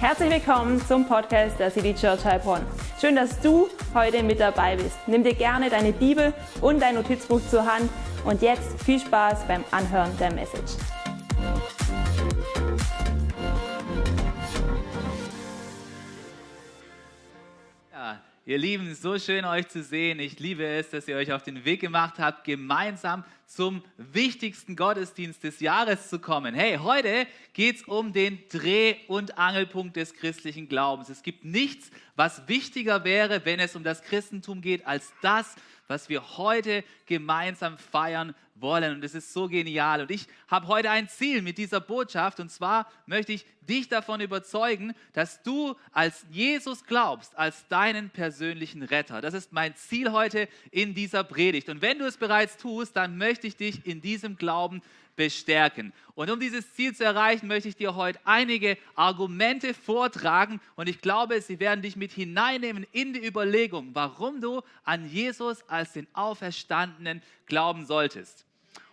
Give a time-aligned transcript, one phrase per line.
[0.00, 2.64] Herzlich willkommen zum Podcast der City Church Heilbronn.
[3.00, 4.96] Schön, dass du heute mit dabei bist.
[5.08, 7.90] Nimm dir gerne deine Bibel und dein Notizbuch zur Hand
[8.24, 10.76] und jetzt viel Spaß beim Anhören der Message.
[18.46, 20.20] Ihr Lieben, so schön euch zu sehen.
[20.20, 25.42] Ich liebe es, dass ihr euch auf den Weg gemacht habt, gemeinsam zum wichtigsten Gottesdienst
[25.42, 26.54] des Jahres zu kommen.
[26.54, 31.08] Hey, heute geht es um den Dreh- und Angelpunkt des christlichen Glaubens.
[31.08, 35.56] Es gibt nichts, was wichtiger wäre, wenn es um das Christentum geht, als das,
[35.88, 38.94] was wir heute gemeinsam feiern wollen.
[38.94, 40.02] Und es ist so genial.
[40.02, 42.40] Und ich habe heute ein Ziel mit dieser Botschaft.
[42.40, 48.82] Und zwar möchte ich dich davon überzeugen, dass du als Jesus glaubst, als deinen persönlichen
[48.82, 49.20] Retter.
[49.20, 51.68] Das ist mein Ziel heute in dieser Predigt.
[51.68, 54.82] Und wenn du es bereits tust, dann möchte ich dich in diesem Glauben
[55.18, 55.92] bestärken.
[56.14, 61.00] Und um dieses Ziel zu erreichen, möchte ich dir heute einige Argumente vortragen und ich
[61.00, 66.06] glaube, sie werden dich mit hineinnehmen in die Überlegung, warum du an Jesus als den
[66.14, 68.46] Auferstandenen glauben solltest.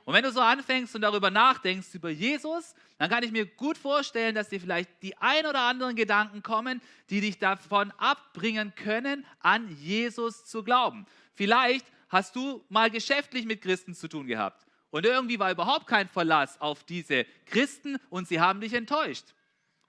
[0.03, 3.77] Und wenn du so anfängst und darüber nachdenkst, über Jesus, dann kann ich mir gut
[3.77, 9.25] vorstellen, dass dir vielleicht die ein oder anderen Gedanken kommen, die dich davon abbringen können,
[9.41, 11.05] an Jesus zu glauben.
[11.35, 14.64] Vielleicht hast du mal geschäftlich mit Christen zu tun gehabt.
[14.95, 19.25] Und irgendwie war überhaupt kein Verlass auf diese Christen und sie haben dich enttäuscht.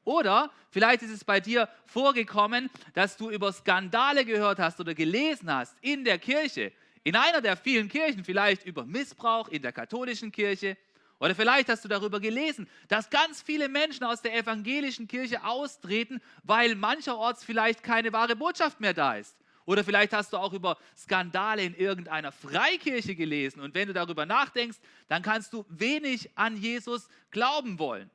[0.02, 5.48] Oder vielleicht ist es bei dir vorgekommen, dass du über Skandale gehört hast oder gelesen
[5.48, 6.72] hast in der Kirche,
[7.04, 10.76] in einer der vielen Kirchen, vielleicht über Missbrauch in der katholischen Kirche.
[11.20, 16.20] Oder vielleicht hast du darüber gelesen, dass ganz viele Menschen aus der evangelischen Kirche austreten,
[16.42, 19.36] weil mancherorts vielleicht keine wahre Botschaft mehr da ist.
[19.66, 23.60] Oder vielleicht hast du auch über Skandale in irgendeiner Freikirche gelesen.
[23.60, 28.10] Und wenn du darüber nachdenkst, dann kannst du wenig an Jesus glauben wollen.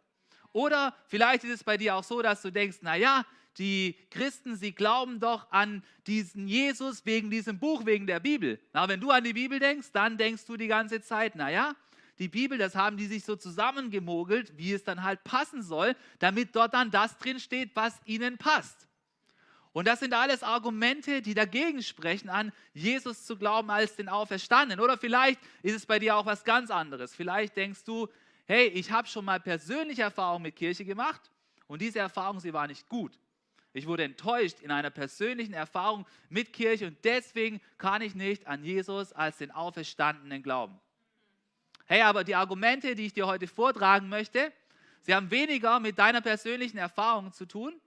[0.53, 3.25] Oder vielleicht ist es bei dir auch so, dass du denkst, naja,
[3.57, 8.59] die Christen, sie glauben doch an diesen Jesus wegen diesem Buch, wegen der Bibel.
[8.73, 11.75] Na, wenn du an die Bibel denkst, dann denkst du die ganze Zeit, naja,
[12.17, 16.55] die Bibel, das haben die sich so zusammengemogelt, wie es dann halt passen soll, damit
[16.55, 18.87] dort dann das drin steht, was ihnen passt.
[19.73, 24.83] Und das sind alles Argumente, die dagegen sprechen, an Jesus zu glauben als den Auferstandenen.
[24.83, 27.15] Oder vielleicht ist es bei dir auch was ganz anderes.
[27.15, 28.07] Vielleicht denkst du,
[28.47, 31.31] hey, ich habe schon mal persönliche Erfahrungen mit Kirche gemacht
[31.67, 33.17] und diese Erfahrung, sie war nicht gut.
[33.73, 38.65] Ich wurde enttäuscht in einer persönlichen Erfahrung mit Kirche und deswegen kann ich nicht an
[38.65, 40.77] Jesus als den Auferstandenen glauben.
[41.85, 44.51] Hey, aber die Argumente, die ich dir heute vortragen möchte,
[44.99, 47.79] sie haben weniger mit deiner persönlichen Erfahrung zu tun,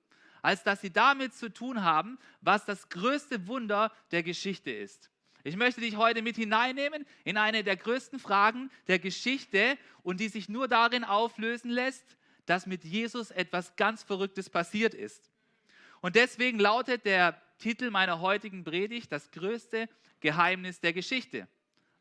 [0.45, 5.11] als dass sie damit zu tun haben, was das größte Wunder der Geschichte ist.
[5.43, 10.29] Ich möchte dich heute mit hineinnehmen in eine der größten Fragen der Geschichte und die
[10.29, 12.05] sich nur darin auflösen lässt,
[12.45, 15.31] dass mit Jesus etwas ganz Verrücktes passiert ist.
[16.03, 19.89] Und deswegen lautet der Titel meiner heutigen Predigt das größte
[20.21, 21.49] Geheimnis der Geschichte.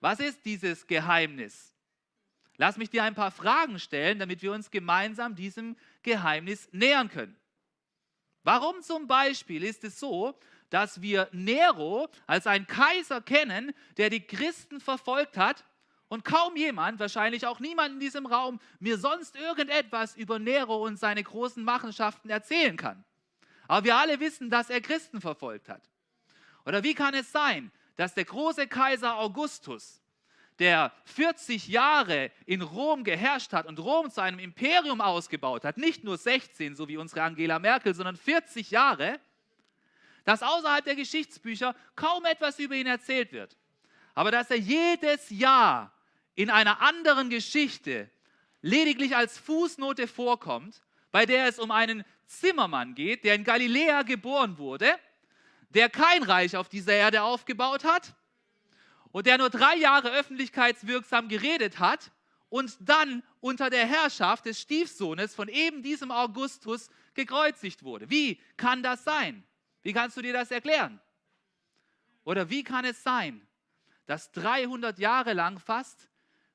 [0.02, 1.74] Was ist dieses Geheimnis?
[2.58, 7.38] Lass mich dir ein paar Fragen stellen, damit wir uns gemeinsam diesem Geheimnis nähern können.
[8.44, 10.38] Warum zum Beispiel ist es so,
[10.70, 15.64] dass wir Nero als einen Kaiser kennen, der die Christen verfolgt hat
[16.10, 20.98] und kaum jemand, wahrscheinlich auch niemand in diesem Raum, mir sonst irgendetwas über Nero und
[20.98, 23.04] seine großen Machenschaften erzählen kann.
[23.68, 25.90] Aber wir alle wissen, dass er Christen verfolgt hat.
[26.66, 30.03] Oder wie kann es sein, dass der große Kaiser Augustus
[30.60, 36.04] der 40 Jahre in Rom geherrscht hat und Rom zu einem Imperium ausgebaut hat, nicht
[36.04, 39.20] nur 16, so wie unsere Angela Merkel, sondern 40 Jahre,
[40.26, 43.58] dass außerhalb der Geschichtsbücher kaum etwas über ihn erzählt wird.
[44.14, 45.92] Aber dass er jedes Jahr
[46.36, 48.10] in einer anderen Geschichte
[48.62, 50.82] lediglich als Fußnote vorkommt,
[51.12, 54.96] bei der es um einen Zimmermann geht, der in Galiläa geboren wurde,
[55.70, 58.16] der kein Reich auf dieser Erde aufgebaut hat,
[59.14, 62.12] und der nur drei Jahre öffentlichkeitswirksam geredet hat
[62.50, 68.10] und dann unter der Herrschaft des Stiefsohnes von eben diesem Augustus gekreuzigt wurde.
[68.10, 69.44] Wie kann das sein?
[69.84, 71.00] Wie kannst du dir das erklären?
[72.26, 73.46] Oder wie kann es sein,
[74.08, 76.10] dass 300 Jahre lang fast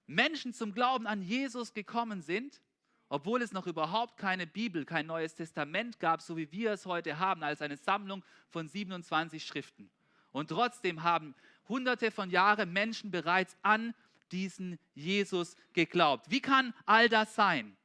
[0.07, 2.61] Menschen zum Glauben an Jesus gekommen sind,
[3.09, 7.21] obwohl es noch überhaupt keine Bibel, kein Neues Testament gab, so wie wir es heute
[7.21, 9.91] haben, als eine Sammlung von 27 Schriften.
[10.33, 11.35] Und trotzdem haben
[11.69, 13.95] hunderte von Jahren Menschen bereits an
[14.33, 16.31] diesen Jesus geglaubt.
[16.31, 17.77] Wie kann all das sein?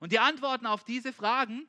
[0.00, 1.68] Und die Antworten auf diese Fragen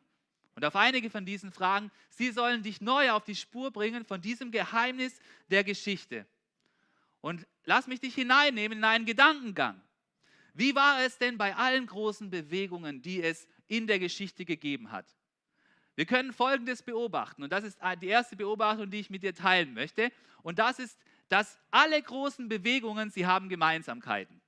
[0.55, 4.21] und auf einige von diesen Fragen, sie sollen dich neu auf die Spur bringen von
[4.21, 5.19] diesem Geheimnis
[5.49, 6.25] der Geschichte.
[7.21, 9.81] Und lass mich dich hineinnehmen in einen Gedankengang.
[10.53, 15.05] Wie war es denn bei allen großen Bewegungen, die es in der Geschichte gegeben hat?
[15.95, 19.73] Wir können Folgendes beobachten und das ist die erste Beobachtung, die ich mit dir teilen
[19.73, 20.11] möchte
[20.41, 20.99] und das ist,
[21.33, 24.39] dass alle großen Bewegungen, sie haben Gemeinsamkeiten.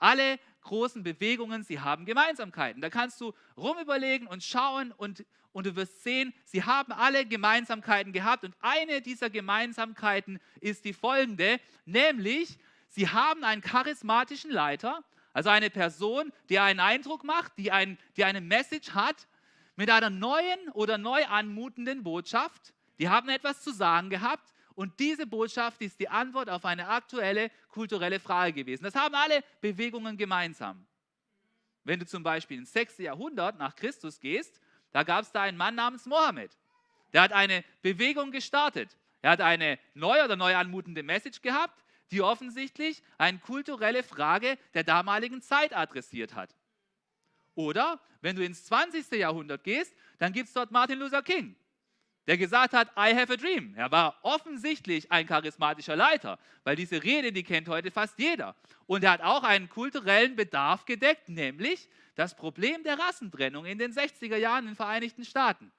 [0.00, 2.82] Alle großen Bewegungen, sie haben Gemeinsamkeiten.
[2.82, 8.12] Da kannst du rumüberlegen und schauen und, und du wirst sehen, sie haben alle Gemeinsamkeiten
[8.12, 12.58] gehabt und eine dieser Gemeinsamkeiten ist die folgende, nämlich
[12.88, 18.24] sie haben einen charismatischen Leiter, also eine Person, die einen Eindruck macht, die, ein, die
[18.24, 19.28] eine Message hat
[19.76, 22.74] mit einer neuen oder neu anmutenden Botschaft.
[22.98, 27.50] Die haben etwas zu sagen gehabt und diese Botschaft ist die Antwort auf eine aktuelle
[27.68, 28.84] kulturelle Frage gewesen.
[28.84, 30.86] Das haben alle Bewegungen gemeinsam.
[31.84, 32.98] Wenn du zum Beispiel ins 6.
[32.98, 34.60] Jahrhundert nach Christus gehst,
[34.92, 36.50] da gab es da einen Mann namens Mohammed.
[37.12, 38.96] Der hat eine Bewegung gestartet.
[39.22, 44.84] Er hat eine neue oder neu anmutende Message gehabt die offensichtlich eine kulturelle Frage der
[44.84, 46.54] damaligen Zeit adressiert hat.
[47.54, 49.10] Oder wenn du ins 20.
[49.12, 51.56] Jahrhundert gehst, dann gibt es dort Martin Luther King,
[52.26, 53.74] der gesagt hat, I have a dream.
[53.76, 58.54] Er war offensichtlich ein charismatischer Leiter, weil diese Rede, die kennt heute fast jeder.
[58.86, 63.92] Und er hat auch einen kulturellen Bedarf gedeckt, nämlich das Problem der Rassentrennung in den
[63.92, 65.70] 60er Jahren in den Vereinigten Staaten.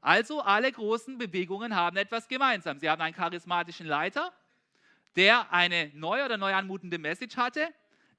[0.00, 2.78] Also alle großen Bewegungen haben etwas gemeinsam.
[2.78, 4.32] Sie haben einen charismatischen Leiter,
[5.16, 7.68] der eine neue oder neu anmutende Message hatte,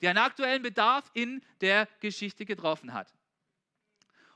[0.02, 3.14] die einen aktuellen Bedarf in der Geschichte getroffen hat.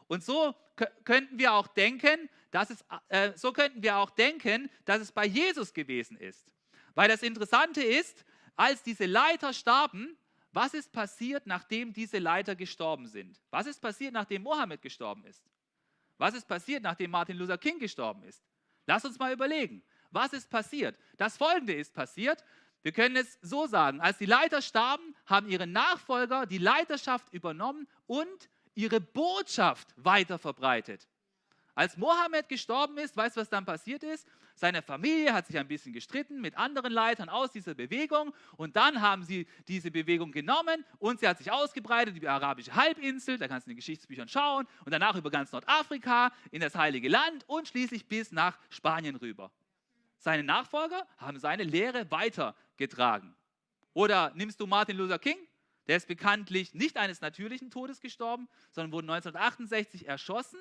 [0.07, 0.55] Und so
[1.03, 5.25] könnten wir auch denken, dass es, äh, so könnten wir auch denken, dass es bei
[5.25, 6.45] Jesus gewesen ist.
[6.93, 8.25] Weil das Interessante ist,
[8.55, 10.17] als diese Leiter starben,
[10.51, 13.41] was ist passiert, nachdem diese Leiter gestorben sind?
[13.51, 15.43] Was ist passiert, nachdem Mohammed gestorben ist?
[16.17, 18.41] Was ist passiert, nachdem Martin Luther King gestorben ist?
[18.85, 19.83] Lass uns mal überlegen.
[20.11, 20.97] Was ist passiert?
[21.17, 22.43] Das Folgende ist passiert.
[22.83, 27.87] Wir können es so sagen, als die Leiter starben, haben ihre Nachfolger die Leiterschaft übernommen
[28.05, 31.07] und ihre Botschaft weiter verbreitet.
[31.73, 34.25] Als Mohammed gestorben ist, weißt du, was dann passiert ist?
[34.55, 39.01] Seine Familie hat sich ein bisschen gestritten mit anderen Leitern aus dieser Bewegung und dann
[39.01, 43.67] haben sie diese Bewegung genommen und sie hat sich ausgebreitet die arabische Halbinsel, da kannst
[43.67, 47.67] du in den Geschichtsbüchern schauen und danach über ganz Nordafrika, in das Heilige Land und
[47.67, 49.51] schließlich bis nach Spanien rüber.
[50.17, 53.35] Seine Nachfolger haben seine Lehre weitergetragen.
[53.93, 55.37] Oder nimmst du Martin Luther King?
[55.87, 60.59] Der ist bekanntlich nicht eines natürlichen Todes gestorben, sondern wurde 1968 erschossen.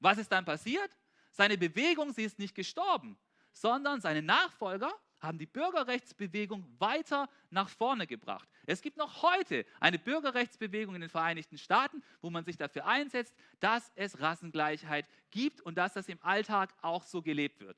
[0.00, 0.90] Was ist dann passiert?
[1.30, 3.18] Seine Bewegung, sie ist nicht gestorben,
[3.52, 8.48] sondern seine Nachfolger haben die Bürgerrechtsbewegung weiter nach vorne gebracht.
[8.66, 13.34] Es gibt noch heute eine Bürgerrechtsbewegung in den Vereinigten Staaten, wo man sich dafür einsetzt,
[13.60, 17.76] dass es Rassengleichheit gibt und dass das im Alltag auch so gelebt wird.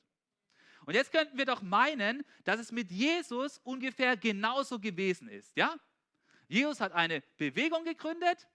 [0.87, 5.57] Und jetzt könnten wir doch meinen, dass es mit Jesus ungefähr genauso gewesen ist.
[5.57, 5.77] Ja?
[6.49, 8.49] Jesus hat eine Bewegung gegründet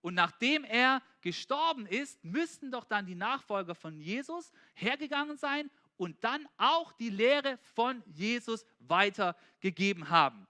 [0.00, 6.22] und nachdem er gestorben ist, müssten doch dann die Nachfolger von Jesus hergegangen sein und
[6.24, 10.46] dann auch die Lehre von Jesus weitergegeben haben.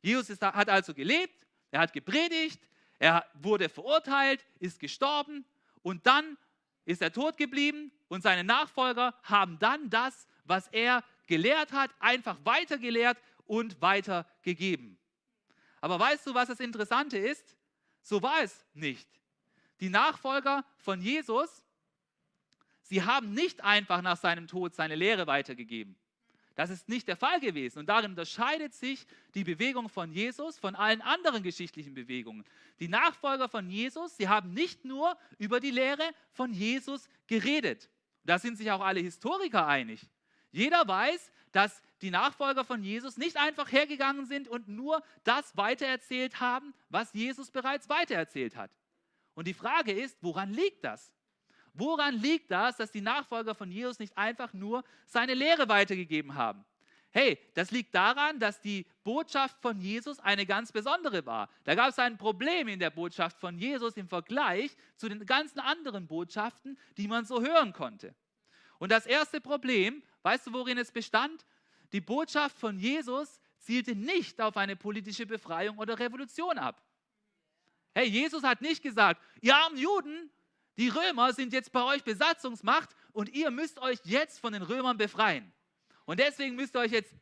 [0.00, 2.60] Jesus ist, hat also gelebt, er hat gepredigt,
[2.98, 5.44] er wurde verurteilt, ist gestorben
[5.82, 6.36] und dann
[6.84, 12.38] ist er tot geblieben und seine Nachfolger haben dann das was er gelehrt hat, einfach
[12.44, 14.97] weitergelehrt und weitergegeben.
[15.80, 17.56] Aber weißt du, was das Interessante ist?
[18.02, 19.08] So war es nicht.
[19.80, 21.64] Die Nachfolger von Jesus,
[22.82, 25.96] sie haben nicht einfach nach seinem Tod seine Lehre weitergegeben.
[26.58, 27.78] Das ist nicht der Fall gewesen.
[27.78, 32.44] Und darin unterscheidet sich die Bewegung von Jesus von allen anderen geschichtlichen Bewegungen.
[32.80, 37.88] Die Nachfolger von Jesus, sie haben nicht nur über die Lehre von Jesus geredet.
[38.24, 40.00] Da sind sich auch alle Historiker einig.
[40.50, 46.40] Jeder weiß, dass die Nachfolger von Jesus nicht einfach hergegangen sind und nur das weitererzählt
[46.40, 48.70] haben, was Jesus bereits weitererzählt hat.
[49.34, 51.12] Und die Frage ist, woran liegt das?
[51.74, 56.64] Woran liegt das, dass die Nachfolger von Jesus nicht einfach nur seine Lehre weitergegeben haben?
[57.10, 61.48] Hey, das liegt daran, dass die Botschaft von Jesus eine ganz besondere war.
[61.64, 65.60] Da gab es ein Problem in der Botschaft von Jesus im Vergleich zu den ganzen
[65.60, 68.14] anderen Botschaften, die man so hören konnte.
[68.78, 71.44] Und das erste Problem Weißt du, worin es bestand?
[71.92, 76.82] Die Botschaft von Jesus zielte nicht auf eine politische Befreiung oder Revolution ab.
[77.94, 80.30] Hey, Jesus hat nicht gesagt, ihr armen Juden,
[80.76, 84.96] die Römer sind jetzt bei euch Besatzungsmacht und ihr müsst euch jetzt von den Römern
[84.96, 85.52] befreien.
[86.04, 87.12] Und deswegen müsst ihr euch jetzt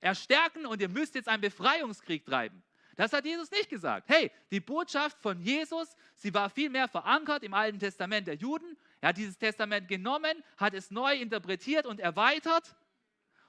[0.00, 2.62] erstärken und ihr müsst jetzt einen Befreiungskrieg treiben.
[2.96, 4.08] Das hat Jesus nicht gesagt.
[4.08, 9.10] Hey, die Botschaft von Jesus, sie war vielmehr verankert im Alten Testament der Juden er
[9.10, 12.74] hat dieses Testament genommen, hat es neu interpretiert und erweitert.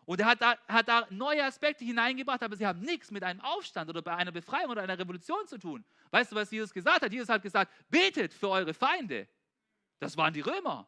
[0.07, 3.41] Und er hat da, hat da neue Aspekte hineingebracht, aber sie haben nichts mit einem
[3.41, 5.83] Aufstand oder bei einer Befreiung oder einer Revolution zu tun.
[6.11, 7.11] Weißt du, was Jesus gesagt hat?
[7.11, 9.27] Jesus hat gesagt, betet für eure Feinde.
[9.99, 10.87] Das waren die Römer.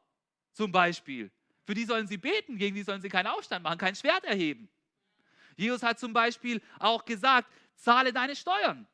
[0.54, 1.32] zum Beispiel.
[1.66, 4.70] Für die sollen sie beten, gegen die sollen sie keinen Aufstand machen, kein Schwert erheben.
[5.58, 8.88] Jesus hat zum Beispiel auch gesagt, zahle deine Steuern.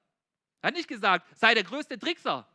[0.62, 2.48] Er hat nicht gesagt, sei der größte Trickser,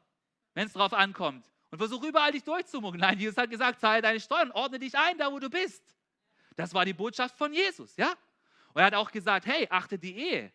[0.54, 1.48] wenn es darauf ankommt.
[1.70, 3.00] Und versuch überall dich durchzumuggeln.
[3.00, 5.82] Nein, Jesus hat gesagt, zahle deine Steuern, ordne dich ein, da wo du bist.
[6.56, 8.10] Das war die Botschaft von Jesus, ja?
[8.72, 10.52] Und er hat auch gesagt, hey, achtet die Ehe.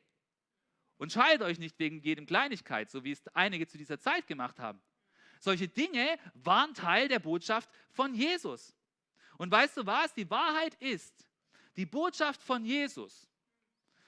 [0.98, 4.60] Und scheidet euch nicht wegen jedem Kleinigkeit, so wie es einige zu dieser Zeit gemacht
[4.60, 4.82] haben.
[5.40, 8.74] Solche Dinge waren Teil der Botschaft von Jesus.
[9.38, 10.14] Und weißt du was?
[10.14, 11.28] Die Wahrheit ist,
[11.75, 13.28] die Botschaft von Jesus,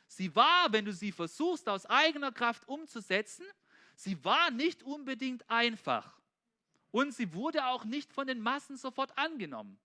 [0.08, 3.46] sie war, wenn du sie versuchst aus eigener Kraft umzusetzen,
[3.96, 6.18] sie war nicht unbedingt einfach.
[6.92, 9.78] Und sie wurde auch nicht von den Massen sofort angenommen.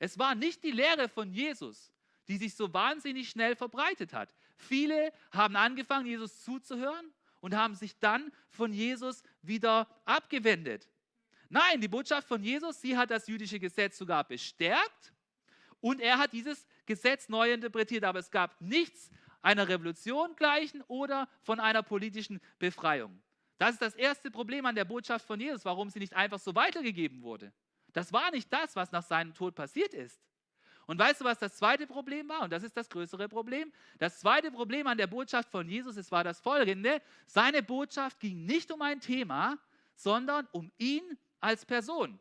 [0.00, 1.92] Es war nicht die Lehre von Jesus,
[2.26, 4.34] die sich so wahnsinnig schnell verbreitet hat.
[4.56, 10.88] Viele haben angefangen, Jesus zuzuhören und haben sich dann von Jesus wieder abgewendet.
[11.50, 15.12] Nein, die Botschaft von Jesus, sie hat das jüdische Gesetz sogar bestärkt
[15.80, 19.10] und er hat dieses Gesetz neu interpretiert, aber es gab nichts
[19.42, 23.20] einer Revolution gleichen oder von einer politischen Befreiung.
[23.58, 26.54] Das ist das erste Problem an der Botschaft von Jesus, warum sie nicht einfach so
[26.54, 27.52] weitergegeben wurde.
[27.92, 30.20] Das war nicht das, was nach seinem Tod passiert ist.
[30.86, 32.42] Und weißt du, was das zweite Problem war?
[32.42, 33.72] Und das ist das größere Problem.
[33.98, 37.00] Das zweite Problem an der Botschaft von Jesus, es war das folgende.
[37.26, 39.56] Seine Botschaft ging nicht um ein Thema,
[39.94, 42.18] sondern um ihn als Person.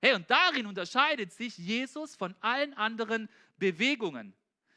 [0.00, 4.32] Hey, und darin unterscheidet sich Jesus von allen anderen Bewegungen.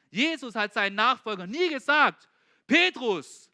[0.10, 2.28] Jesus hat seinen Nachfolgern nie gesagt,
[2.66, 3.52] Petrus,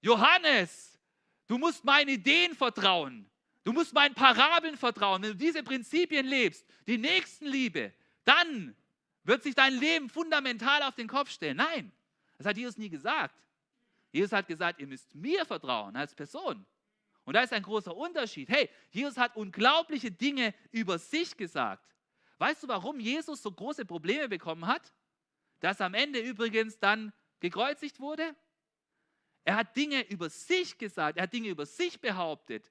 [0.00, 0.98] Johannes,
[1.46, 3.29] du musst meinen Ideen vertrauen.
[3.64, 5.22] Du musst meinen Parabeln vertrauen.
[5.22, 7.92] Wenn du diese Prinzipien lebst, die Nächstenliebe,
[8.24, 8.74] dann
[9.24, 11.58] wird sich dein Leben fundamental auf den Kopf stellen.
[11.58, 11.92] Nein,
[12.38, 13.34] das hat Jesus nie gesagt.
[14.12, 16.64] Jesus hat gesagt, ihr müsst mir vertrauen als Person.
[17.24, 18.48] Und da ist ein großer Unterschied.
[18.48, 21.94] Hey, Jesus hat unglaubliche Dinge über sich gesagt.
[22.38, 24.92] Weißt du, warum Jesus so große Probleme bekommen hat?
[25.60, 28.34] Dass am Ende übrigens dann gekreuzigt wurde?
[29.44, 32.70] Er hat Dinge über sich gesagt, er hat Dinge über sich behauptet.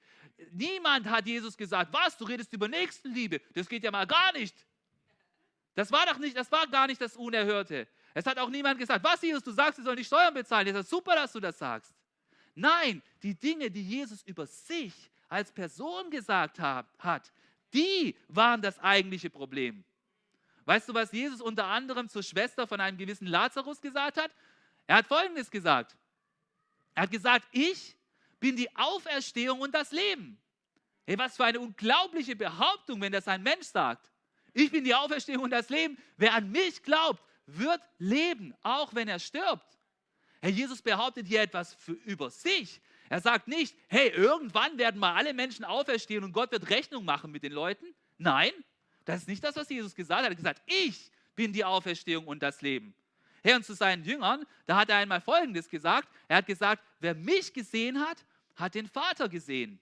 [0.51, 4.55] Niemand hat Jesus gesagt, was, du redest über Nächstenliebe, das geht ja mal gar nicht.
[5.75, 7.87] Das war doch nicht, das war gar nicht das Unerhörte.
[8.13, 10.67] Es hat auch niemand gesagt, was Jesus, du sagst, sie sollen die Steuern bezahlen.
[10.67, 11.93] Das ist super, dass du das sagst.
[12.55, 14.93] Nein, die Dinge, die Jesus über sich
[15.29, 17.31] als Person gesagt hat,
[17.73, 19.83] die waren das eigentliche Problem.
[20.65, 24.31] Weißt du, was Jesus unter anderem zur Schwester von einem gewissen Lazarus gesagt hat?
[24.87, 25.95] Er hat Folgendes gesagt.
[26.95, 27.95] Er hat gesagt, ich
[28.39, 30.39] bin die Auferstehung und das Leben.
[31.05, 34.11] Hey, was für eine unglaubliche Behauptung, wenn das ein Mensch sagt.
[34.53, 35.97] Ich bin die Auferstehung und das Leben.
[36.17, 39.79] Wer an mich glaubt, wird leben, auch wenn er stirbt.
[40.41, 42.81] Herr Jesus behauptet hier etwas für, über sich.
[43.09, 47.31] Er sagt nicht, hey, irgendwann werden mal alle Menschen auferstehen und Gott wird Rechnung machen
[47.31, 47.85] mit den Leuten.
[48.17, 48.51] Nein,
[49.05, 50.27] das ist nicht das, was Jesus gesagt hat.
[50.27, 52.93] Er hat gesagt, ich bin die Auferstehung und das Leben.
[53.43, 56.09] Herr, und zu seinen Jüngern, da hat er einmal Folgendes gesagt.
[56.27, 58.23] Er hat gesagt, wer mich gesehen hat,
[58.59, 59.79] hat den Vater gesehen.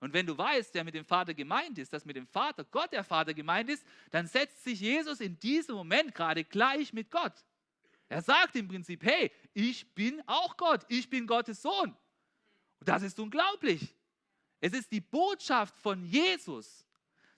[0.00, 2.92] Und wenn du weißt, wer mit dem Vater gemeint ist, dass mit dem Vater Gott
[2.92, 7.34] der Vater gemeint ist, dann setzt sich Jesus in diesem Moment gerade gleich mit Gott.
[8.08, 11.96] Er sagt im Prinzip, hey, ich bin auch Gott, ich bin Gottes Sohn.
[12.80, 13.94] Und das ist unglaublich.
[14.60, 16.84] Es ist die Botschaft von Jesus,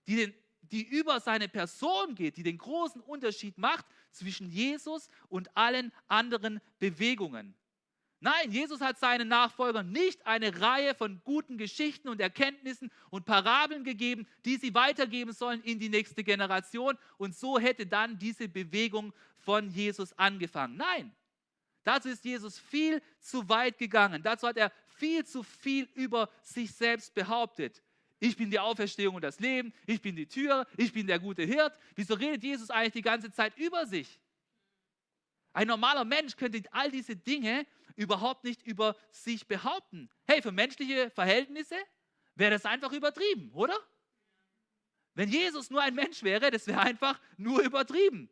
[0.06, 5.54] die, den, die über seine Person geht, die den großen Unterschied macht zwischen Jesus und
[5.56, 7.54] allen anderen Bewegungen.
[8.24, 13.84] Nein, Jesus hat seinen Nachfolgern nicht eine Reihe von guten Geschichten und Erkenntnissen und Parabeln
[13.84, 16.96] gegeben, die sie weitergeben sollen in die nächste Generation.
[17.18, 20.78] Und so hätte dann diese Bewegung von Jesus angefangen.
[20.78, 21.14] Nein,
[21.82, 24.22] dazu ist Jesus viel zu weit gegangen.
[24.22, 27.82] Dazu hat er viel zu viel über sich selbst behauptet.
[28.20, 31.42] Ich bin die Auferstehung und das Leben, ich bin die Tür, ich bin der gute
[31.42, 31.74] Hirt.
[31.94, 34.18] Wieso redet Jesus eigentlich die ganze Zeit über sich?
[35.54, 40.10] Ein normaler Mensch könnte all diese Dinge überhaupt nicht über sich behaupten.
[40.26, 41.76] Hey, für menschliche Verhältnisse
[42.34, 43.78] wäre das einfach übertrieben, oder?
[45.14, 48.28] Wenn Jesus nur ein Mensch wäre, das wäre einfach nur übertrieben.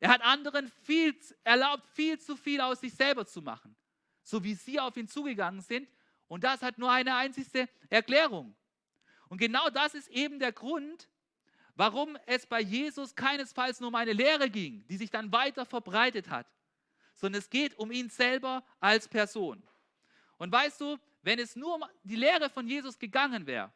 [0.00, 3.76] Er hat anderen viel erlaubt, viel zu viel aus sich selber zu machen,
[4.22, 5.86] so wie sie auf ihn zugegangen sind.
[6.28, 8.56] Und das hat nur eine einzige Erklärung.
[9.28, 11.10] Und genau das ist eben der Grund,
[11.74, 16.28] warum es bei Jesus keinesfalls nur um eine Lehre ging, die sich dann weiter verbreitet
[16.28, 16.46] hat,
[17.14, 19.62] sondern es geht um ihn selber als Person.
[20.38, 23.72] Und weißt du, wenn es nur um die Lehre von Jesus gegangen wäre,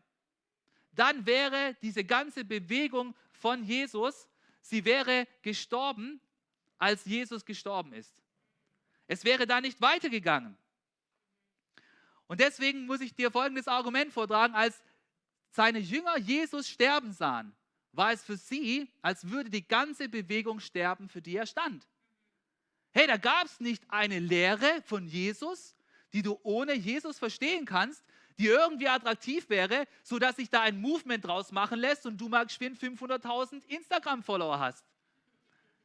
[0.93, 4.29] dann wäre diese ganze Bewegung von Jesus,
[4.63, 6.21] sie wäre gestorben,
[6.79, 8.23] als Jesus gestorben ist.
[9.07, 10.57] Es wäre da nicht weitergegangen.
[12.27, 14.83] Und deswegen muss ich dir folgendes Argument vortragen, als
[15.51, 17.55] seine Jünger Jesus sterben sahen,
[17.97, 21.87] war es für sie, als würde die ganze Bewegung sterben, für die er stand.
[22.93, 25.75] Hey, da gab es nicht eine Lehre von Jesus,
[26.13, 28.03] die du ohne Jesus verstehen kannst,
[28.39, 32.47] die irgendwie attraktiv wäre, sodass sich da ein Movement draus machen lässt und du mal
[32.47, 34.85] geschwind 500.000 Instagram-Follower hast.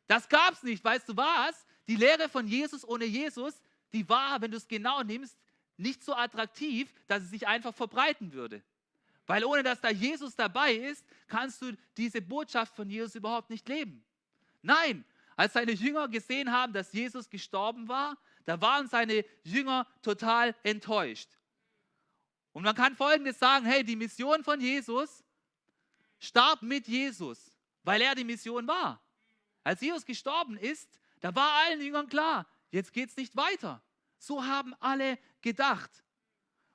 [0.08, 0.84] Das gab es nicht.
[0.84, 1.66] Weißt du was?
[1.88, 3.62] Die Lehre von Jesus ohne Jesus,
[3.94, 5.38] die war, wenn du es genau nimmst,
[5.78, 8.62] nicht so attraktiv, dass es sich einfach verbreiten würde.
[9.28, 13.68] Weil ohne dass da Jesus dabei ist, kannst du diese Botschaft von Jesus überhaupt nicht
[13.70, 14.04] leben.
[14.62, 20.56] Nein, als seine Jünger gesehen haben, dass Jesus gestorben war, da waren seine Jünger total
[20.64, 21.30] enttäuscht.
[22.54, 25.24] Und man kann Folgendes sagen, hey, die Mission von Jesus
[26.20, 29.02] starb mit Jesus, weil er die Mission war.
[29.64, 30.90] Als Jesus gestorben ist,
[31.22, 33.82] da war allen Jüngern klar, jetzt geht es nicht weiter.
[34.18, 36.04] So haben alle gedacht.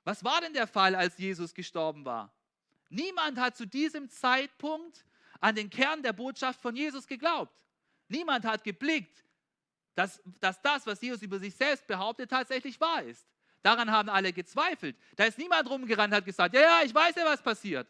[0.03, 2.33] Was war denn der Fall, als Jesus gestorben war?
[2.89, 5.05] Niemand hat zu diesem Zeitpunkt
[5.39, 7.53] an den Kern der Botschaft von Jesus geglaubt.
[8.07, 9.23] Niemand hat geblickt,
[9.95, 13.27] dass, dass das, was Jesus über sich selbst behauptet, tatsächlich wahr ist.
[13.61, 14.95] Daran haben alle gezweifelt.
[15.15, 17.87] Da ist niemand rumgerannt und hat gesagt, ja, ja, ich weiß ja, was passiert.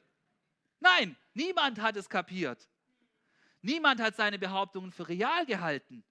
[0.80, 2.68] Nein, niemand hat es kapiert.
[3.62, 6.04] Niemand hat seine Behauptungen für real gehalten.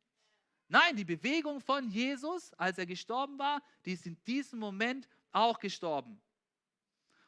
[0.69, 5.59] Nein, die Bewegung von Jesus, als er gestorben war, die ist in diesem Moment auch
[5.59, 6.21] gestorben.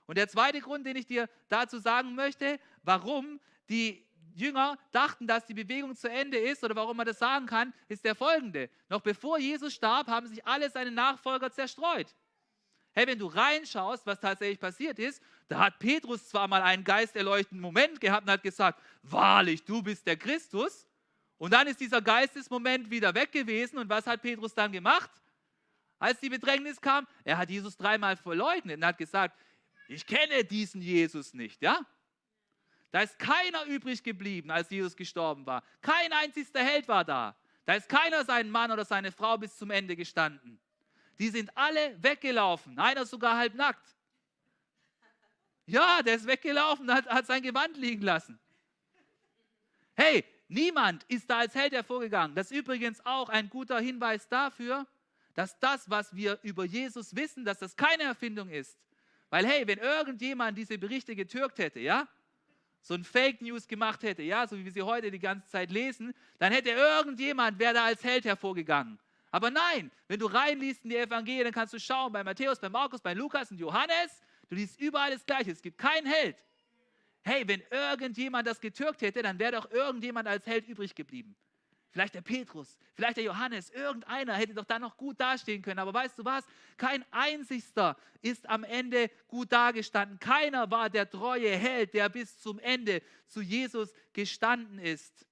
[0.09, 3.39] Und der zweite Grund, den ich dir dazu sagen möchte, warum
[3.69, 7.75] die Jünger dachten, dass die Bewegung zu Ende ist oder warum man das sagen kann,
[7.89, 8.71] ist der folgende.
[8.89, 12.15] Noch bevor Jesus starb, haben sich alle seine Nachfolger zerstreut.
[12.93, 17.61] Hey, wenn du reinschaust, was tatsächlich passiert ist, da hat Petrus zwar mal einen geisterleuchtenden
[17.61, 20.87] Moment gehabt und hat gesagt, wahrlich, du bist der Christus.
[21.37, 23.77] Und dann ist dieser Geistesmoment wieder weg gewesen.
[23.77, 25.11] Und was hat Petrus dann gemacht?
[25.99, 29.37] Als die Bedrängnis kam, er hat Jesus dreimal verleugnet und hat gesagt,
[29.89, 31.85] ich kenne diesen Jesus nicht, ja?
[32.91, 35.63] Da ist keiner übrig geblieben, als Jesus gestorben war.
[35.81, 37.37] Kein einzigster Held war da.
[37.65, 40.59] Da ist keiner seinen Mann oder seine Frau bis zum Ende gestanden.
[41.19, 43.95] Die sind alle weggelaufen, einer sogar halb nackt.
[45.67, 48.39] Ja, der ist weggelaufen, hat, hat sein Gewand liegen lassen.
[49.95, 52.35] Hey, niemand ist da als Held hervorgegangen.
[52.35, 54.87] Das ist übrigens auch ein guter Hinweis dafür,
[55.35, 58.79] dass das, was wir über Jesus wissen, dass das keine Erfindung ist.
[59.31, 62.09] Weil hey, wenn irgendjemand diese Berichte getürkt hätte, ja,
[62.81, 65.71] so ein Fake News gemacht hätte, ja, so wie wir sie heute die ganze Zeit
[65.71, 68.99] lesen, dann hätte irgendjemand, wäre da als Held hervorgegangen.
[69.31, 72.71] Aber nein, wenn du reinliest in die Evangelien, dann kannst du schauen, bei Matthäus, bei
[72.71, 76.37] Markus, bei Lukas und Johannes, du liest überall das Gleiche, es gibt keinen Held.
[77.23, 81.37] Hey, wenn irgendjemand das getürkt hätte, dann wäre doch irgendjemand als Held übrig geblieben.
[81.91, 85.79] Vielleicht der Petrus, vielleicht der Johannes, irgendeiner hätte doch da noch gut dastehen können.
[85.79, 86.45] Aber weißt du was?
[86.77, 90.19] Kein einzigster ist am Ende gut dagestanden.
[90.19, 95.27] Keiner war der treue Held, der bis zum Ende zu Jesus gestanden ist.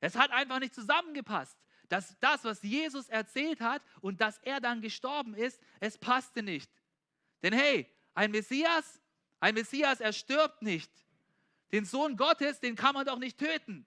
[0.00, 1.56] Es hat einfach nicht zusammengepasst.
[1.88, 6.70] Dass das, was Jesus erzählt hat und dass er dann gestorben ist, es passte nicht.
[7.42, 9.00] Denn hey, ein Messias,
[9.40, 10.90] ein Messias, er stirbt nicht.
[11.72, 13.86] Den Sohn Gottes, den kann man doch nicht töten.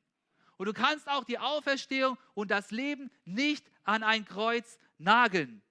[0.63, 5.61] Und du kannst auch die Auferstehung und das Leben nicht an ein Kreuz nageln.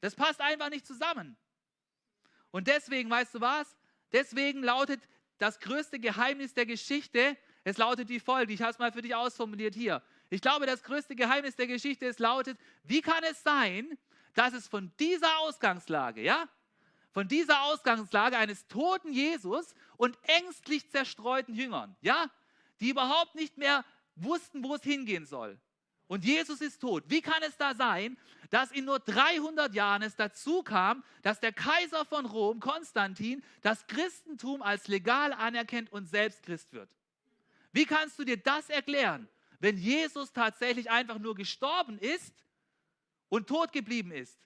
[0.00, 1.36] Das passt einfach nicht zusammen.
[2.50, 3.76] Und deswegen, weißt du was?
[4.10, 5.00] Deswegen lautet
[5.38, 9.14] das größte Geheimnis der Geschichte, es lautet wie folgt, ich habe es mal für dich
[9.14, 10.02] ausformuliert hier.
[10.28, 13.96] Ich glaube, das größte Geheimnis der Geschichte ist lautet, wie kann es sein,
[14.34, 16.48] dass es von dieser Ausgangslage, ja,
[17.12, 22.28] von dieser Ausgangslage eines toten Jesus und ängstlich zerstreuten Jüngern, ja,
[22.80, 25.58] die überhaupt nicht mehr wussten, wo es hingehen soll.
[26.06, 27.04] Und Jesus ist tot.
[27.06, 28.18] Wie kann es da sein,
[28.50, 33.86] dass in nur 300 Jahren es dazu kam, dass der Kaiser von Rom, Konstantin, das
[33.86, 36.90] Christentum als legal anerkennt und selbst Christ wird?
[37.72, 39.26] Wie kannst du dir das erklären,
[39.58, 42.34] wenn Jesus tatsächlich einfach nur gestorben ist
[43.30, 44.38] und tot geblieben ist?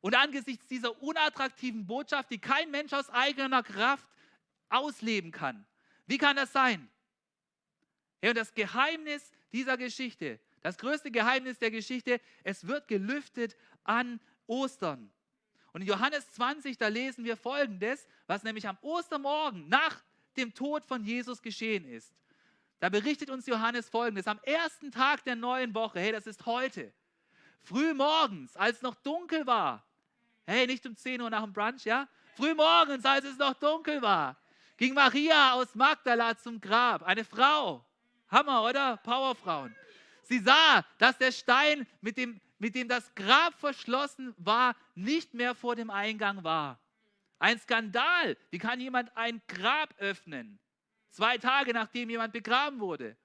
[0.00, 4.08] Und angesichts dieser unattraktiven Botschaft, die kein Mensch aus eigener Kraft
[4.70, 5.66] ausleben kann.
[6.06, 6.88] Wie kann das sein?
[8.22, 14.20] Ja, und das Geheimnis dieser Geschichte, das größte Geheimnis der Geschichte, es wird gelüftet an
[14.46, 15.10] Ostern.
[15.72, 20.02] Und in Johannes 20, da lesen wir Folgendes, was nämlich am Ostermorgen nach
[20.36, 22.12] dem Tod von Jesus geschehen ist.
[22.80, 24.26] Da berichtet uns Johannes Folgendes.
[24.26, 26.92] Am ersten Tag der neuen Woche, hey, das ist heute,
[27.62, 29.86] früh morgens, als noch dunkel war,
[30.46, 32.08] hey, nicht um 10 Uhr nach dem Brunch, ja?
[32.36, 34.36] Früh morgens, als es noch dunkel war,
[34.76, 37.84] ging Maria aus Magdala zum Grab, eine Frau,
[38.30, 38.96] Hammer, oder?
[38.98, 39.74] Powerfrauen.
[40.22, 45.54] Sie sah, dass der Stein, mit dem, mit dem das Grab verschlossen war, nicht mehr
[45.54, 46.78] vor dem Eingang war.
[47.38, 48.36] Ein Skandal.
[48.50, 50.60] Wie kann jemand ein Grab öffnen?
[51.10, 53.16] zwei Tage nachdem jemand begraben wurde.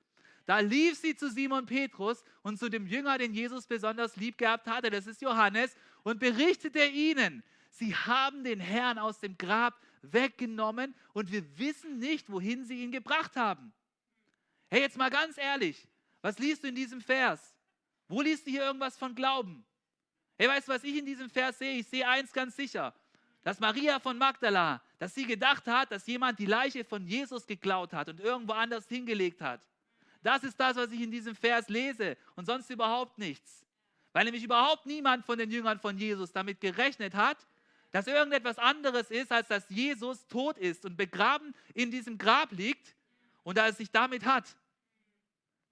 [0.46, 4.68] Da lief sie zu Simon Petrus und zu dem Jünger, den Jesus besonders lieb gehabt
[4.68, 10.94] hatte, das ist Johannes, und berichtete ihnen, sie haben den Herrn aus dem Grab weggenommen
[11.14, 13.74] und wir wissen nicht, wohin sie ihn gebracht haben.
[14.70, 15.88] Hey, jetzt mal ganz ehrlich,
[16.22, 17.56] was liest du in diesem Vers?
[18.08, 19.66] Wo liest du hier irgendwas von Glauben?
[20.38, 21.80] Hey, weißt du, was ich in diesem Vers sehe?
[21.80, 22.94] Ich sehe eins ganz sicher,
[23.44, 27.94] dass Maria von Magdala, dass sie gedacht hat, dass jemand die Leiche von Jesus geklaut
[27.94, 29.62] hat und irgendwo anders hingelegt hat.
[30.24, 33.64] Das ist das, was ich in diesem Vers lese und sonst überhaupt nichts.
[34.14, 37.38] Weil nämlich überhaupt niemand von den Jüngern von Jesus damit gerechnet hat,
[37.92, 42.96] dass irgendetwas anderes ist, als dass Jesus tot ist und begraben in diesem Grab liegt
[43.46, 44.58] und es sich damit hat.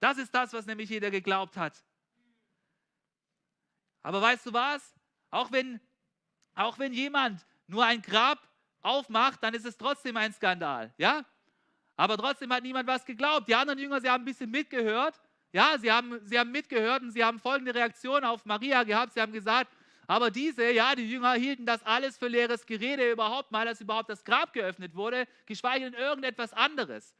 [0.00, 1.84] Das ist das, was nämlich jeder geglaubt hat.
[4.02, 4.94] Aber weißt du was?
[5.30, 5.80] Auch wenn,
[6.54, 8.38] auch wenn jemand nur ein Grab
[8.80, 10.94] aufmacht, dann ist es trotzdem ein Skandal.
[10.98, 11.24] Ja?
[11.96, 13.48] Aber trotzdem hat niemand was geglaubt.
[13.48, 15.20] Die anderen Jünger, sie haben ein bisschen mitgehört.
[15.52, 19.14] Ja, sie haben, sie haben mitgehört und sie haben folgende Reaktion auf Maria gehabt.
[19.14, 19.72] Sie haben gesagt,
[20.06, 24.10] aber diese, ja, die Jünger hielten das alles für leeres Gerede überhaupt mal, dass überhaupt
[24.10, 27.14] das Grab geöffnet wurde, geschweige denn irgendetwas anderes.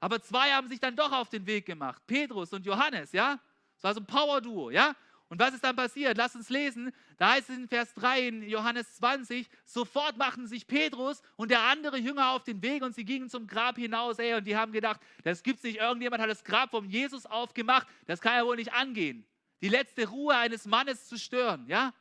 [0.00, 3.38] Aber zwei haben sich dann doch auf den Weg gemacht, Petrus und Johannes, ja.
[3.74, 4.94] Das war so ein Power-Duo, ja.
[5.30, 6.16] Und was ist dann passiert?
[6.16, 6.90] Lass uns lesen.
[7.18, 11.62] Da heißt es in Vers 3 in Johannes 20, sofort machten sich Petrus und der
[11.64, 14.18] andere Jünger auf den Weg und sie gingen zum Grab hinaus.
[14.18, 15.78] Ey, und die haben gedacht, das gibt's nicht.
[15.78, 17.86] Irgendjemand hat das Grab vom Jesus aufgemacht.
[18.06, 19.26] Das kann ja wohl nicht angehen.
[19.60, 21.92] Die letzte Ruhe eines Mannes zu stören, ja?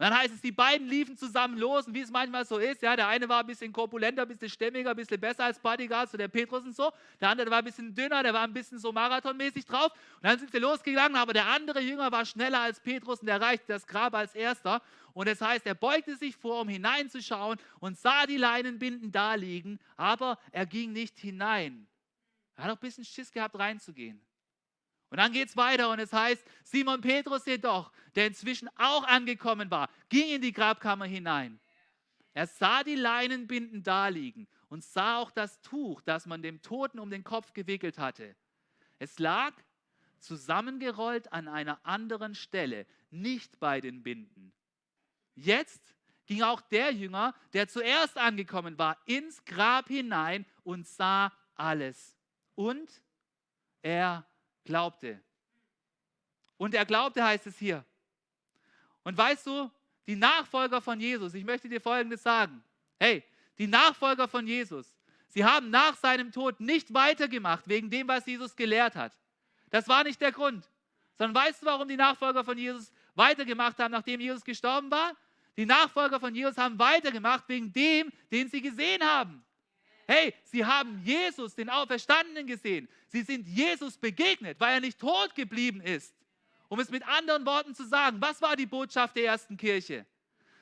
[0.00, 2.80] Und dann heißt es, die beiden liefen zusammen los und wie es manchmal so ist,
[2.80, 6.10] ja, der eine war ein bisschen korpulenter, ein bisschen stämmiger, ein bisschen besser als Bodyguard,
[6.10, 6.90] so der Petrus und so.
[7.20, 9.92] Der andere war ein bisschen dünner, der war ein bisschen so marathonmäßig drauf.
[9.92, 13.66] Und dann sind sie losgegangen, aber der andere Jünger war schneller als Petrus und erreichte
[13.74, 14.80] das Grab als erster.
[15.12, 19.78] Und das heißt, er beugte sich vor, um hineinzuschauen und sah die Leinenbinden da liegen,
[19.98, 21.86] aber er ging nicht hinein.
[22.56, 24.18] Er hat auch ein bisschen Schiss gehabt, reinzugehen.
[25.10, 29.70] Und dann geht es weiter und es heißt, Simon Petrus jedoch, der inzwischen auch angekommen
[29.70, 31.60] war, ging in die Grabkammer hinein.
[32.32, 37.10] Er sah die Leinenbinden daliegen und sah auch das Tuch, das man dem Toten um
[37.10, 38.36] den Kopf gewickelt hatte.
[39.00, 39.52] Es lag
[40.20, 44.52] zusammengerollt an einer anderen Stelle, nicht bei den Binden.
[45.34, 45.96] Jetzt
[46.26, 52.16] ging auch der Jünger, der zuerst angekommen war, ins Grab hinein und sah alles.
[52.54, 53.02] Und
[53.82, 54.29] er
[54.64, 55.20] glaubte.
[56.56, 57.84] Und er glaubte, heißt es hier.
[59.02, 59.70] Und weißt du,
[60.06, 62.62] die Nachfolger von Jesus, ich möchte dir Folgendes sagen.
[62.98, 63.24] Hey,
[63.58, 64.94] die Nachfolger von Jesus,
[65.28, 69.16] sie haben nach seinem Tod nicht weitergemacht wegen dem, was Jesus gelehrt hat.
[69.70, 70.68] Das war nicht der Grund.
[71.16, 75.14] Sondern weißt du, warum die Nachfolger von Jesus weitergemacht haben, nachdem Jesus gestorben war?
[75.56, 79.44] Die Nachfolger von Jesus haben weitergemacht wegen dem, den sie gesehen haben.
[80.12, 82.88] Hey, sie haben Jesus, den Auferstandenen, gesehen.
[83.06, 86.12] Sie sind Jesus begegnet, weil er nicht tot geblieben ist.
[86.68, 90.04] Um es mit anderen Worten zu sagen, was war die Botschaft der ersten Kirche?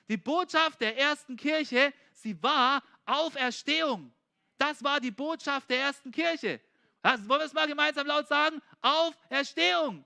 [0.06, 4.12] Die Botschaft der ersten Kirche, sie war Auferstehung.
[4.58, 6.60] Das war die Botschaft der ersten Kirche.
[7.00, 8.60] Das, wollen wir es mal gemeinsam laut sagen?
[8.82, 10.04] Auferstehung.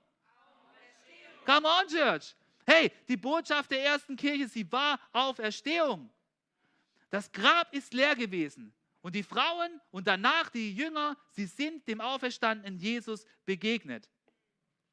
[0.69, 1.45] Auferstehung.
[1.45, 2.37] Come on, Church.
[2.65, 6.09] Hey, die Botschaft der ersten Kirche, sie war Auferstehung.
[7.11, 8.73] Das Grab ist leer gewesen.
[9.03, 14.09] Und die Frauen und danach die Jünger, sie sind dem auferstandenen Jesus begegnet.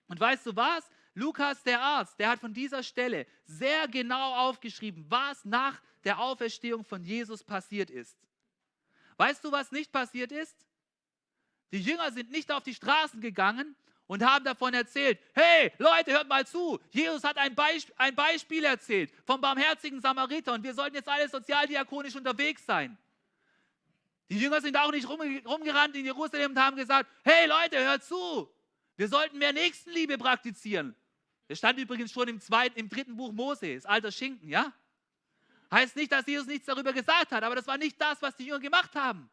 [0.08, 0.89] Und weißt du was?
[1.13, 6.84] Lukas, der Arzt, der hat von dieser Stelle sehr genau aufgeschrieben, was nach der Auferstehung
[6.84, 8.17] von Jesus passiert ist.
[9.17, 10.56] Weißt du, was nicht passiert ist?
[11.72, 13.76] Die Jünger sind nicht auf die Straßen gegangen
[14.08, 18.63] und haben davon erzählt, hey Leute, hört mal zu, Jesus hat ein, Beisp ein Beispiel
[18.63, 22.98] erzählt vom barmherzigen Samariter und wir sollten jetzt alle sozialdiakonisch unterwegs sein.
[24.29, 28.49] Die Jünger sind auch nicht rumgerannt in Jerusalem und haben gesagt, hey Leute, hört zu,
[28.95, 30.95] wir sollten mehr Nächstenliebe praktizieren.
[31.47, 34.71] Das stand übrigens schon im, zweiten, im dritten Buch Mose, das alter Schinken, ja?
[35.71, 38.45] Heißt nicht, dass Jesus nichts darüber gesagt hat, aber das war nicht das, was die
[38.45, 39.29] Jünger gemacht haben.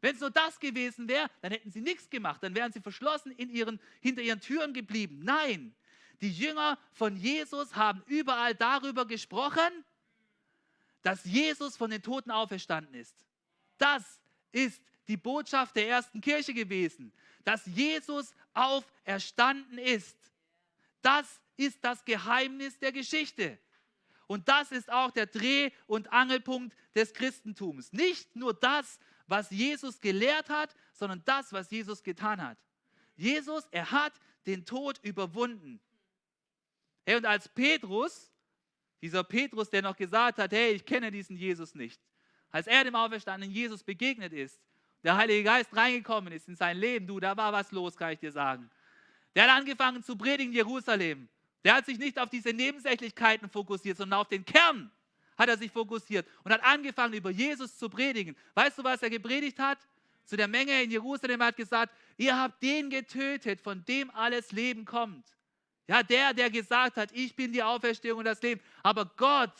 [0.00, 3.32] Wenn es nur das gewesen wäre, dann hätten sie nichts gemacht, dann wären sie verschlossen
[3.32, 5.20] in ihren, hinter ihren Türen geblieben.
[5.22, 5.74] Nein,
[6.20, 9.84] die Jünger von Jesus haben überall darüber gesprochen,
[11.02, 13.14] dass Jesus von den Toten auferstanden ist.
[13.78, 14.19] Das
[14.52, 17.12] ist die Botschaft der ersten Kirche gewesen,
[17.44, 20.16] dass Jesus auferstanden ist.
[21.02, 23.58] Das ist das Geheimnis der Geschichte.
[24.26, 27.92] Und das ist auch der Dreh- und Angelpunkt des Christentums.
[27.92, 32.58] Nicht nur das, was Jesus gelehrt hat, sondern das, was Jesus getan hat.
[33.16, 34.12] Jesus, er hat
[34.46, 35.80] den Tod überwunden.
[37.04, 38.30] Hey, und als Petrus,
[39.02, 42.00] dieser Petrus, der noch gesagt hat, hey, ich kenne diesen Jesus nicht,
[42.50, 44.60] als er dem auferstandenen Jesus begegnet ist,
[45.02, 48.18] der Heilige Geist reingekommen ist in sein Leben, du, da war was los, kann ich
[48.18, 48.70] dir sagen.
[49.34, 51.28] Der hat angefangen zu predigen in Jerusalem.
[51.64, 54.90] Der hat sich nicht auf diese Nebensächlichkeiten fokussiert, sondern auf den Kern
[55.38, 58.36] hat er sich fokussiert und hat angefangen, über Jesus zu predigen.
[58.54, 59.78] Weißt du, was er gepredigt hat?
[60.24, 64.84] Zu der Menge in Jerusalem hat gesagt, ihr habt den getötet, von dem alles Leben
[64.84, 65.26] kommt.
[65.88, 68.60] Ja, der, der gesagt hat, ich bin die Auferstehung und das Leben.
[68.82, 69.54] Aber Gott,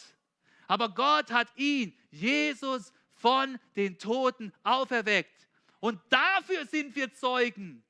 [0.71, 5.49] aber Gott hat ihn, Jesus, von den Toten auferweckt.
[5.81, 7.83] Und dafür sind wir Zeugen.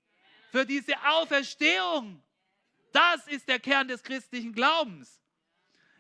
[0.51, 2.23] Für diese Auferstehung.
[2.90, 5.21] Das ist der Kern des christlichen Glaubens.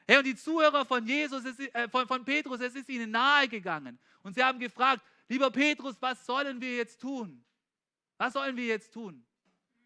[0.08, 3.98] Hey, und die Zuhörer von Jesus, äh, von, von Petrus, es ist ihnen nahegegangen.
[4.22, 7.44] Und sie haben gefragt, lieber Petrus, was sollen wir jetzt tun?
[8.16, 9.22] Was sollen wir jetzt tun?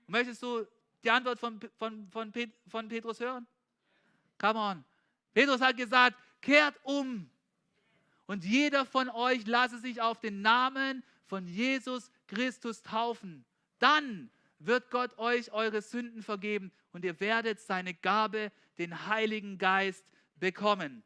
[0.06, 0.64] Und möchtest du
[1.02, 3.48] die Antwort von, von, von, Pet, von Petrus hören?
[4.38, 4.84] Come on.
[5.34, 7.30] Petrus hat gesagt, kehrt um
[8.26, 13.44] und jeder von euch lasse sich auf den Namen von Jesus Christus taufen.
[13.78, 20.04] Dann wird Gott euch eure Sünden vergeben und ihr werdet seine Gabe, den Heiligen Geist,
[20.36, 21.02] bekommen.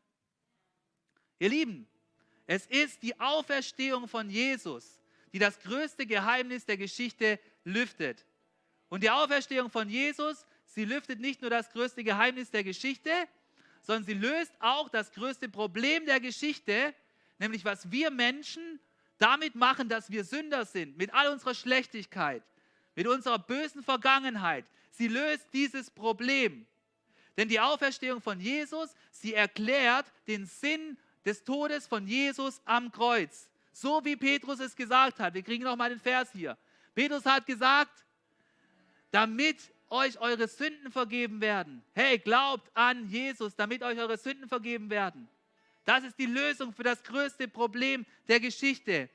[1.38, 1.88] Ihr Lieben,
[2.46, 5.00] es ist die Auferstehung von Jesus,
[5.32, 8.26] die das größte Geheimnis der Geschichte lüftet.
[8.88, 13.10] Und die Auferstehung von Jesus, sie lüftet nicht nur das größte Geheimnis der Geschichte,
[13.88, 16.94] sondern sie löst auch das größte Problem der Geschichte,
[17.38, 18.78] nämlich was wir Menschen
[19.16, 22.42] damit machen, dass wir Sünder sind, mit all unserer Schlechtigkeit,
[22.94, 24.66] mit unserer bösen Vergangenheit.
[24.90, 26.66] Sie löst dieses Problem.
[27.38, 33.48] Denn die Auferstehung von Jesus, sie erklärt den Sinn des Todes von Jesus am Kreuz.
[33.72, 35.32] So wie Petrus es gesagt hat.
[35.32, 36.58] Wir kriegen nochmal den Vers hier.
[36.94, 38.04] Petrus hat gesagt,
[39.12, 41.82] damit euch eure Sünden vergeben werden.
[41.94, 45.28] Hey, glaubt an Jesus, damit euch eure Sünden vergeben werden.
[45.84, 49.08] Das ist die Lösung für das größte Problem der Geschichte.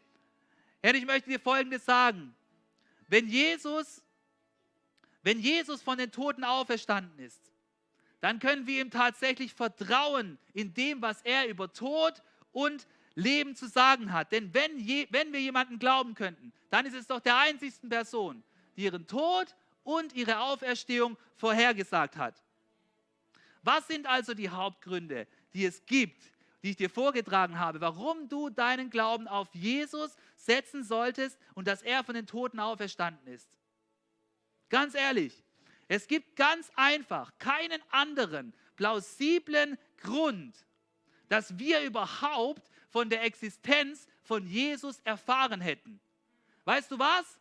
[0.82, 2.36] Herr, ich möchte dir Folgendes sagen.
[3.08, 4.02] Wenn Jesus,
[5.22, 7.52] wenn Jesus von den Toten auferstanden ist,
[8.22, 13.68] dann können wir ihm tatsächlich vertrauen in dem, was er über Tod und Leben zu
[13.68, 14.32] sagen hat.
[14.32, 18.44] Denn wenn, je, wenn wir jemanden glauben könnten, dann ist es doch der einzigsten Person,
[18.76, 22.44] die ihren Tod und ihre Auferstehung vorhergesagt hat.
[23.62, 28.50] Was sind also die Hauptgründe, die es gibt, die ich dir vorgetragen habe, warum du
[28.50, 33.50] deinen Glauben auf Jesus setzen solltest und dass er von den Toten auferstanden ist.
[34.70, 35.44] Ganz ehrlich,
[35.88, 40.56] es gibt ganz einfach keinen anderen plausiblen Grund,
[41.28, 46.00] dass wir überhaupt von der Existenz von Jesus erfahren hätten.
[46.64, 47.40] Weißt du was?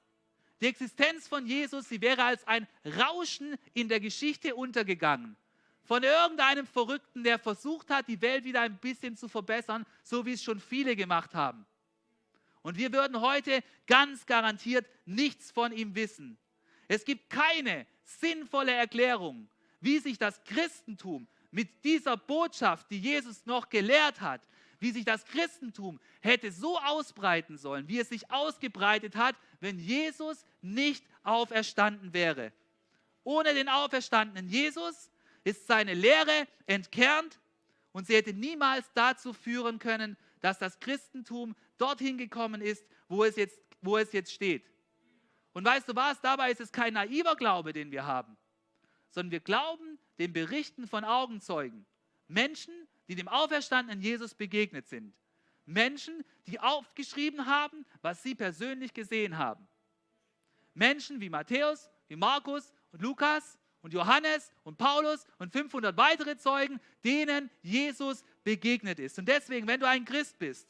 [0.62, 5.36] Die Existenz von Jesus, sie wäre als ein Rauschen in der Geschichte untergegangen
[5.82, 10.34] von irgendeinem Verrückten, der versucht hat, die Welt wieder ein bisschen zu verbessern, so wie
[10.34, 11.66] es schon viele gemacht haben.
[12.62, 16.38] Und wir würden heute ganz garantiert nichts von ihm wissen.
[16.86, 19.48] Es gibt keine sinnvolle Erklärung,
[19.80, 24.46] wie sich das Christentum mit dieser Botschaft, die Jesus noch gelehrt hat,
[24.78, 30.44] wie sich das Christentum hätte so ausbreiten sollen, wie es sich ausgebreitet hat, wenn Jesus
[30.60, 32.52] nicht auferstanden wäre.
[33.22, 35.08] Ohne den auferstandenen Jesus
[35.44, 37.40] ist seine Lehre entkernt
[37.92, 43.36] und sie hätte niemals dazu führen können, dass das Christentum dorthin gekommen ist, wo es
[43.36, 44.68] jetzt, wo es jetzt steht.
[45.52, 46.20] Und weißt du was?
[46.20, 48.36] Dabei ist es kein naiver Glaube, den wir haben,
[49.10, 51.86] sondern wir glauben den Berichten von Augenzeugen.
[52.26, 52.74] Menschen,
[53.06, 55.14] die dem auferstandenen Jesus begegnet sind.
[55.66, 59.66] Menschen, die aufgeschrieben haben, was sie persönlich gesehen haben.
[60.74, 66.80] Menschen wie Matthäus, wie Markus und Lukas, und Johannes und Paulus und 500 weitere Zeugen,
[67.04, 69.18] denen Jesus begegnet ist.
[69.18, 70.68] Und deswegen, wenn du ein Christ bist,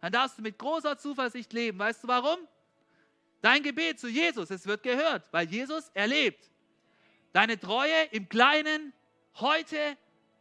[0.00, 1.78] dann darfst du mit großer Zuversicht leben.
[1.78, 2.38] Weißt du warum?
[3.42, 6.50] Dein Gebet zu Jesus, es wird gehört, weil Jesus erlebt.
[7.32, 8.94] Deine Treue im Kleinen,
[9.34, 9.98] heute,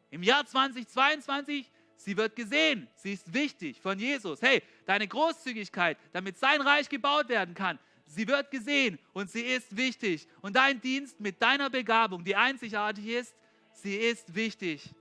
[0.10, 1.70] im Jahr 2022,
[2.06, 2.88] sie wird gesehen.
[2.96, 4.40] Sie ist wichtig von Jesus.
[4.42, 9.76] Hey, deine Großzügigkeit, damit sein Reich gebaut werden kann, sie wird gesehen und sie ist
[9.76, 10.28] wichtig.
[10.42, 13.36] Und dein Dienst mit deiner Begabung, die einzigartig ist,
[13.74, 14.94] sie ist wichtig.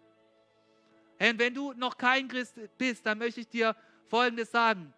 [1.21, 3.77] Und wenn du noch kein Christ bist, dann möchte ich dir
[4.09, 4.93] Folgendes sagen.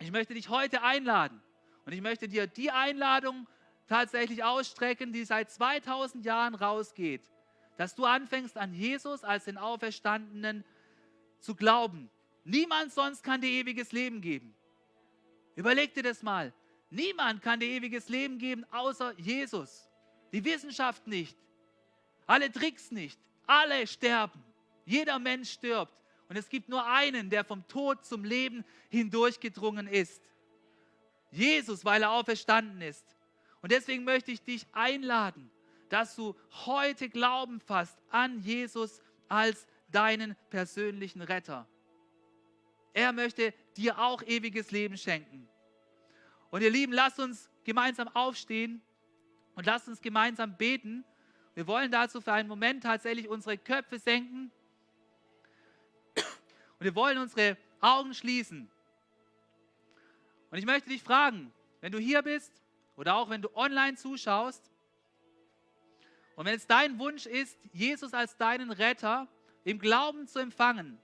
[0.00, 1.40] Ich möchte dich heute einladen
[1.86, 3.46] und ich möchte dir die Einladung
[3.86, 7.22] tatsächlich ausstrecken, die seit 2000 Jahren rausgeht,
[7.76, 10.64] dass du anfängst an Jesus als den Auferstandenen
[11.44, 12.10] zu glauben.
[12.44, 14.54] Niemand sonst kann dir ewiges Leben geben.
[15.56, 16.52] Überleg dir das mal.
[16.90, 19.88] Niemand kann dir ewiges Leben geben, außer Jesus.
[20.32, 21.36] Die Wissenschaft nicht.
[22.26, 23.18] Alle Tricks nicht.
[23.46, 24.42] Alle sterben.
[24.86, 26.02] Jeder Mensch stirbt.
[26.28, 30.22] Und es gibt nur einen, der vom Tod zum Leben hindurchgedrungen ist.
[31.30, 33.04] Jesus, weil er auferstanden ist.
[33.60, 35.50] Und deswegen möchte ich dich einladen,
[35.90, 36.34] dass du
[36.66, 41.68] heute Glauben fasst an Jesus als deinen persönlichen Retter.
[42.92, 45.48] Er möchte dir auch ewiges Leben schenken.
[46.50, 48.80] Und ihr Lieben, lasst uns gemeinsam aufstehen
[49.54, 51.04] und lasst uns gemeinsam beten.
[51.54, 54.50] Wir wollen dazu für einen Moment tatsächlich unsere Köpfe senken
[56.78, 58.70] und wir wollen unsere Augen schließen.
[60.50, 62.62] Und ich möchte dich fragen, wenn du hier bist
[62.96, 64.70] oder auch wenn du online zuschaust
[66.36, 69.28] und wenn es dein Wunsch ist, Jesus als deinen Retter
[69.64, 70.98] im Glauben zu empfangen,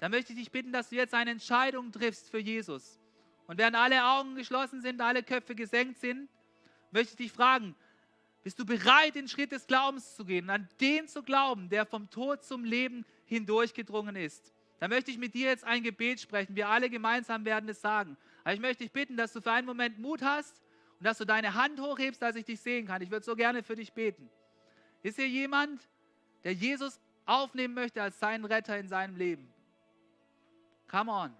[0.00, 3.00] dann möchte ich dich bitten, dass du jetzt eine Entscheidung triffst für Jesus.
[3.46, 6.28] Und während alle Augen geschlossen sind, alle Köpfe gesenkt sind,
[6.90, 7.74] möchte ich dich fragen,
[8.42, 12.10] bist du bereit, den Schritt des Glaubens zu gehen, an den zu glauben, der vom
[12.10, 14.52] Tod zum Leben hindurchgedrungen ist?
[14.78, 16.54] Dann möchte ich mit dir jetzt ein Gebet sprechen.
[16.54, 18.16] Wir alle gemeinsam werden es sagen.
[18.44, 20.62] Aber ich möchte dich bitten, dass du für einen Moment Mut hast
[20.98, 23.02] und dass du deine Hand hochhebst, dass ich dich sehen kann.
[23.02, 24.28] Ich würde so gerne für dich beten.
[25.02, 25.88] Ist hier jemand,
[26.44, 29.52] der Jesus aufnehmen möchte als seinen Retter in seinem Leben?
[30.88, 31.36] Come on.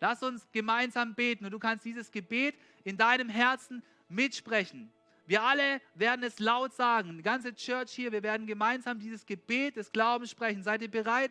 [0.00, 4.92] Lass uns gemeinsam beten und du kannst dieses Gebet in deinem Herzen mitsprechen.
[5.26, 7.16] Wir alle werden es laut sagen.
[7.16, 10.62] Die ganze Church hier, wir werden gemeinsam dieses Gebet des Glaubens sprechen.
[10.62, 11.30] Seid ihr bereit?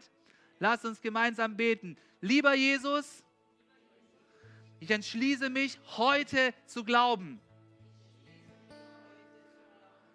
[0.59, 1.97] Lasst uns gemeinsam beten.
[2.21, 3.23] Lieber Jesus,
[4.79, 7.39] ich entschließe mich heute zu glauben,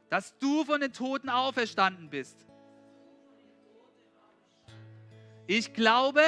[0.08, 2.46] dass du von den Toten auferstanden bist.
[5.46, 6.22] Ich glaube,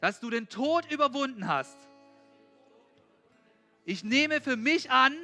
[0.00, 1.76] dass du den Tod überwunden hast.
[3.84, 5.14] Ich nehme für mich an,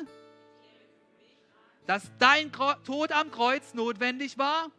[1.87, 4.71] dass dein Tod am Kreuz notwendig war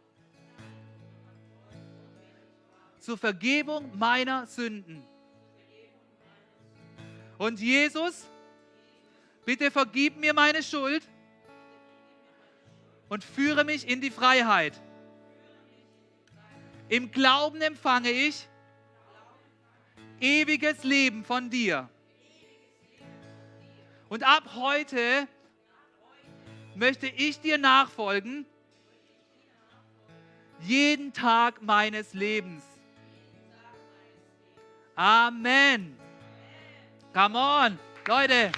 [3.00, 5.02] zur Vergebung meiner Sünden.
[7.38, 8.26] Und Jesus,
[9.44, 11.02] bitte vergib mir meine Schuld
[13.08, 14.78] und führe mich in die Freiheit.
[16.88, 18.48] Im Glauben empfange ich
[20.20, 21.88] ewiges Leben von dir.
[24.08, 25.28] Und ab heute
[26.74, 28.46] möchte ich dir nachfolgen,
[30.60, 32.64] jeden Tag meines Lebens.
[34.96, 35.96] Amen.
[37.12, 38.50] Come on, Leute.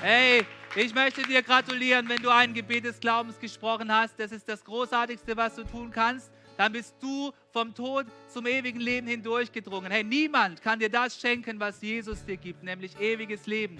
[0.00, 4.18] Hey, ich möchte dir gratulieren, wenn du ein Gebet des Glaubens gesprochen hast.
[4.18, 8.80] Das ist das Großartigste, was du tun kannst dann bist du vom Tod zum ewigen
[8.80, 9.90] Leben hindurchgedrungen.
[9.90, 13.78] Hey, niemand kann dir das schenken, was Jesus dir gibt, nämlich ewiges Leben.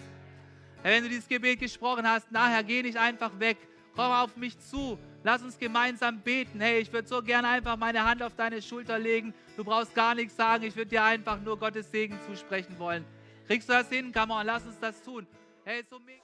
[0.83, 3.57] Hey, wenn du dieses Gebet gesprochen hast, nachher geh nicht einfach weg.
[3.95, 4.99] Komm auf mich zu.
[5.23, 6.61] Lass uns gemeinsam beten.
[6.61, 9.33] Hey, ich würde so gerne einfach meine Hand auf deine Schulter legen.
[9.57, 10.65] Du brauchst gar nichts sagen.
[10.65, 13.05] Ich würde dir einfach nur Gottes Segen zusprechen wollen.
[13.47, 14.13] Kriegst du das hin?
[14.13, 15.27] Come on, lass uns das tun.
[15.65, 16.24] Hey, so mega.